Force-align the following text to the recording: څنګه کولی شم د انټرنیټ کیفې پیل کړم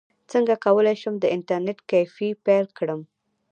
څنګه 0.31 0.53
کولی 0.65 0.95
شم 1.01 1.15
د 1.19 1.25
انټرنیټ 1.35 1.79
کیفې 1.89 2.29
پیل 2.45 2.65
کړم 2.77 3.01